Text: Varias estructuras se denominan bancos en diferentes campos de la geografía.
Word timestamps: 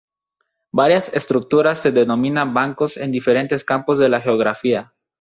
Varias 0.71 1.13
estructuras 1.13 1.79
se 1.79 1.91
denominan 1.91 2.55
bancos 2.55 2.97
en 2.97 3.11
diferentes 3.11 3.63
campos 3.63 3.99
de 3.99 4.09
la 4.09 4.19
geografía. 4.19 4.95